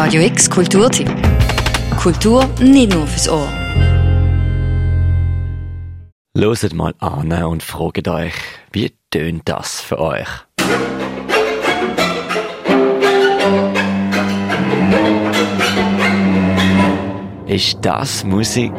[0.00, 1.10] Radio X Kulturtipp.
[2.00, 3.48] Kultur nicht nur fürs Ohr.
[6.34, 8.32] Loset mal an und fragt euch,
[8.70, 10.28] wie tönt das für euch?
[17.48, 18.72] Ist das Musik?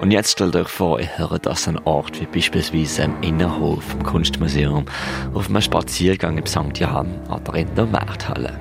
[0.00, 4.02] Und jetzt stellt euch vor, ihr hört das an Ort wie beispielsweise im Innenhof im
[4.02, 4.86] Kunstmuseum,
[5.34, 6.78] auf einem Spaziergang im St.
[6.78, 8.58] Johann oder in der Markthalle.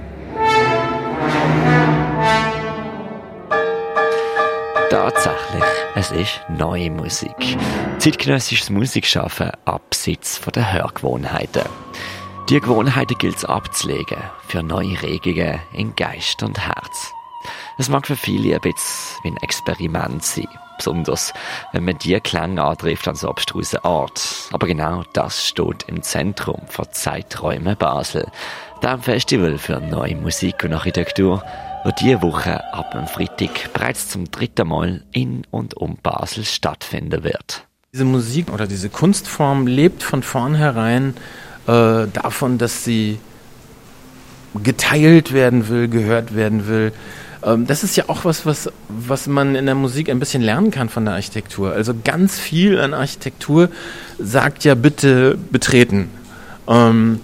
[4.89, 5.63] Tatsächlich,
[5.95, 7.57] es ist neue Musik.
[7.99, 11.63] Zeitgenössisches Musikschaffen abseits von den Hörgewohnheiten.
[12.49, 17.13] Die Gewohnheiten gilt es abzulegen für neue Regungen in Geist und Herz.
[17.77, 20.47] Es mag für viele ein bisschen wie ein Experiment sein.
[20.77, 21.33] Besonders,
[21.73, 24.49] wenn man die Klänge antrifft an so abstrusen Ort.
[24.51, 28.27] Aber genau das steht im Zentrum von Zeiträumen Basel.
[28.81, 31.43] Dem Festival für neue Musik und Architektur,
[31.83, 37.23] wo diese Woche ab dem Freitag bereits zum dritten Mal in und um Basel stattfinden
[37.23, 37.65] wird.
[37.91, 41.15] Diese Musik oder diese Kunstform lebt von vornherein
[41.67, 43.19] äh, davon, dass sie
[44.63, 46.93] geteilt werden will, gehört werden will,
[47.41, 50.89] das ist ja auch was, was, was man in der Musik ein bisschen lernen kann
[50.89, 51.71] von der Architektur.
[51.71, 53.69] Also ganz viel an Architektur
[54.17, 56.09] sagt ja bitte betreten.
[56.67, 57.21] Ähm,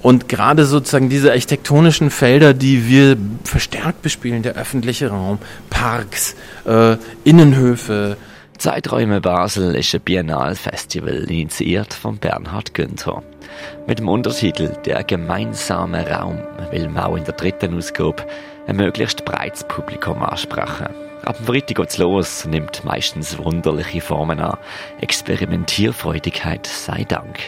[0.00, 5.38] und gerade sozusagen diese architektonischen Felder, die wir verstärkt bespielen, der öffentliche Raum,
[5.70, 8.18] Parks, äh, Innenhöfe.
[8.58, 13.22] Zeiträume Basel ist ein Biennale-Festival, initiiert von Bernhard Günther.
[13.86, 16.38] Mit dem Untertitel Der gemeinsame Raum
[16.70, 18.24] will man auch in der dritten Ausgabe
[18.66, 20.88] ein möglichst breites Publikum ansprechen.
[21.24, 24.58] Ab dem Freitag geht's los, nimmt meistens wunderliche Formen an.
[25.00, 27.38] Experimentierfreudigkeit sei Dank.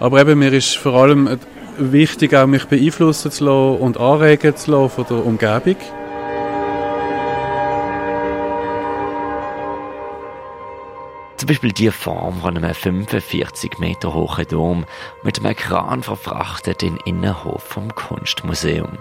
[0.00, 1.38] Aber eben, mir ist vor allem
[1.78, 5.76] wichtig, auch mich beeinflussen zu lassen und anregen zu lassen von der Umgebung.
[11.36, 14.86] Zum Beispiel die Form von einem 45 Meter hohen Dom
[15.22, 18.98] mit einem Kran verfrachtet in den Innenhof vom Kunstmuseum.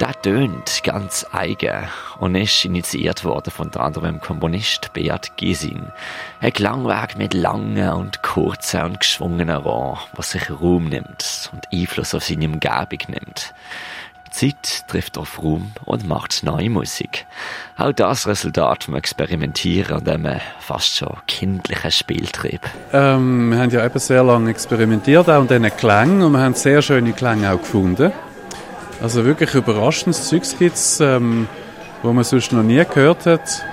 [0.00, 1.86] Der tönt ganz eigen
[2.18, 5.92] und ist initiiert worden von unter anderem dem Komponist Beat Gysin.
[6.40, 12.14] Ein Klangwerk mit langen und kurzen und geschwungenen Rohren, was sich Raum nimmt und Einfluss
[12.14, 13.54] auf seine Umgebung nimmt.
[14.30, 17.26] Zeit trifft auf Raum und macht neue Musik.
[17.76, 22.60] Auch das Resultat vom Experimentieren und einem fast schon kindlichen Spieltrieb.
[22.92, 26.54] Ähm, wir haben ja eben sehr lange experimentiert, auch an diesen Klängen, und wir haben
[26.54, 28.12] sehr schöne Klänge auch gefunden.
[29.02, 31.48] Also wirklich überraschendes Zeugs gibt es, ähm,
[32.02, 33.64] wo man sonst noch nie gehört hat.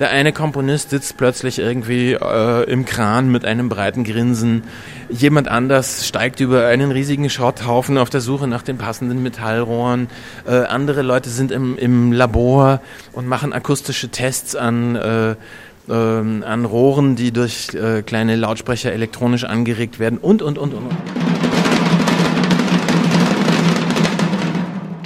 [0.00, 4.64] Der eine Komponist sitzt plötzlich irgendwie äh, im Kran mit einem breiten Grinsen.
[5.10, 10.08] Jemand anders steigt über einen riesigen Schrotthaufen auf der Suche nach den passenden Metallrohren.
[10.46, 12.80] Äh, andere Leute sind im, im Labor
[13.12, 15.34] und machen akustische Tests an äh,
[15.90, 20.88] ähm, an Rohren, die durch äh, kleine Lautsprecher elektronisch angeregt werden und, und, und, und.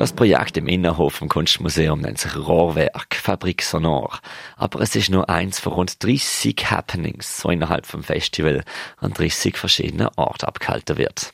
[0.04, 4.20] Das Projekt im Innenhof vom Kunstmuseum nennt sich Rohrwerk, Fabrik Sonor.
[4.54, 8.65] Aber es ist nur eins von rund 30 Happenings, so innerhalb vom Festival
[8.98, 11.32] an 30 verschiedenen Orten abgehalten wird.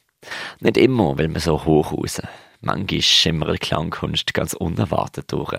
[0.60, 2.22] Nicht immer will man so hoch raus.
[2.60, 5.52] Manchmal schimmert Klangkunst ganz unerwartet durch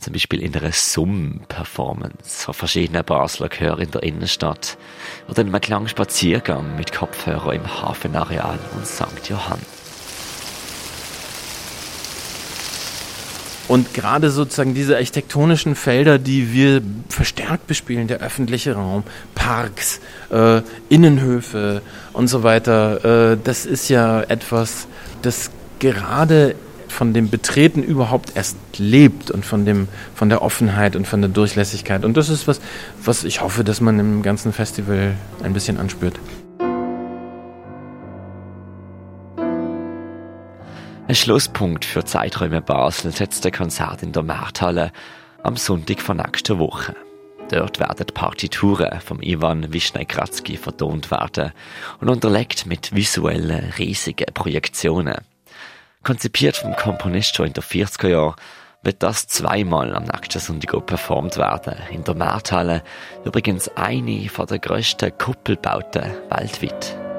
[0.00, 4.76] zum Beispiel in einer Summ-Performance von verschiedenen Basler Chören in der Innenstadt
[5.28, 9.28] oder in einem kleinen Spaziergang mit Kopfhörer im Hafenareal und St.
[9.28, 9.60] Johann.
[13.70, 19.04] Und gerade sozusagen diese architektonischen Felder, die wir verstärkt bespielen, der öffentliche Raum,
[19.36, 20.00] Parks,
[20.32, 21.80] äh, Innenhöfe
[22.12, 24.88] und so weiter, äh, das ist ja etwas,
[25.22, 26.56] das gerade
[26.88, 29.86] von dem Betreten überhaupt erst lebt und von dem,
[30.16, 32.04] von der Offenheit und von der Durchlässigkeit.
[32.04, 32.60] Und das ist was,
[33.04, 35.14] was ich hoffe, dass man im ganzen Festival
[35.44, 36.18] ein bisschen anspürt.
[41.10, 44.92] Ein Schlusspunkt für Zeiträume Basel setzt der Konzert in der Markthalle
[45.42, 46.94] am Sonntag von nächster Woche.
[47.50, 51.50] Dort werden Partituren vom Ivan Wischnei-Kratzki vertont werden
[52.00, 55.16] und unterlegt mit visuellen, riesigen Projektionen.
[56.04, 58.36] Konzipiert vom Komponist schon in den 40er Jahren,
[58.84, 61.74] wird das zweimal am nächsten Sonntag performt werden.
[61.90, 62.84] In der Markthalle,
[63.24, 67.09] übrigens eine der grössten Kuppelbauten weltweit.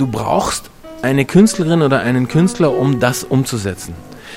[0.00, 0.70] Du brauchst
[1.02, 3.92] eine Künstlerin oder einen Künstler, um das umzusetzen.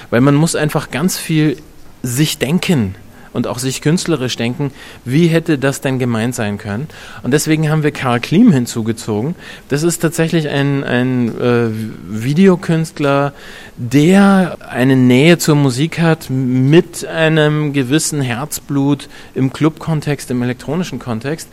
[0.09, 1.55] Weil man muss einfach ganz viel
[2.01, 2.95] sich denken
[3.31, 4.71] und auch sich künstlerisch denken,
[5.05, 6.89] wie hätte das denn gemeint sein können.
[7.21, 9.35] Und deswegen haben wir Karl Klim hinzugezogen.
[9.69, 11.69] Das ist tatsächlich ein, ein äh,
[12.09, 13.31] Videokünstler,
[13.77, 21.47] der eine Nähe zur Musik hat mit einem gewissen Herzblut im Club-Kontext, im elektronischen Kontext.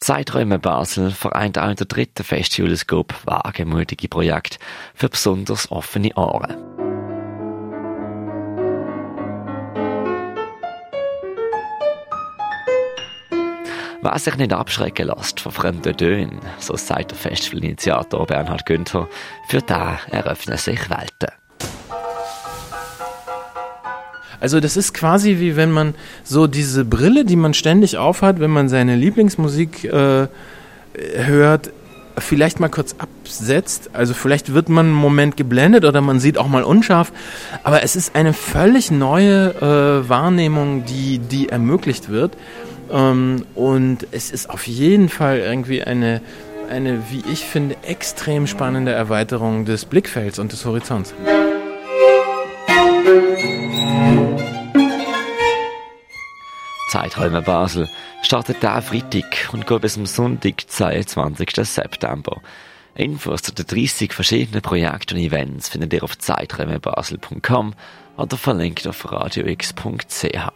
[0.00, 4.58] Zeiträume Basel vereint auch in der dritten Festivalsgruppe wagemutige Projekte
[4.94, 6.56] für besonders offene Ohren.
[14.00, 19.08] Was sich nicht abschrecken lässt von fremden Tönen, so sagt der Festivalinitiator Bernhard Günther,
[19.48, 21.30] für da eröffnen sich Welten.
[24.40, 25.94] Also das ist quasi wie wenn man
[26.24, 30.28] so diese Brille, die man ständig aufhat, wenn man seine Lieblingsmusik äh,
[30.94, 31.70] hört,
[32.20, 33.90] vielleicht mal kurz absetzt.
[33.92, 37.12] Also vielleicht wird man einen Moment geblendet oder man sieht auch mal unscharf.
[37.62, 42.36] Aber es ist eine völlig neue äh, Wahrnehmung, die, die ermöglicht wird.
[42.90, 46.20] Ähm, und es ist auf jeden Fall irgendwie eine,
[46.70, 51.14] eine, wie ich finde, extrem spannende Erweiterung des Blickfelds und des Horizonts.
[56.88, 57.88] Zeiträume Basel
[58.22, 61.50] startet da Freitag und geht bis zum Sonntag, 22.
[61.62, 62.40] September.
[62.94, 67.74] Infos zu den 30 verschiedenen Projekten und Events findet ihr auf zeiträumebasel.com
[68.16, 70.52] oder verlinkt auf radiox.ch.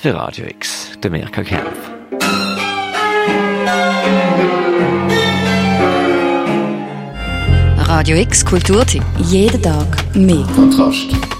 [0.00, 1.90] Für Radio X, der Mirka Kempf.
[7.76, 9.04] Radio X Kulturtipp.
[9.18, 10.46] Jeden Tag mehr.
[10.54, 11.39] Kontrast.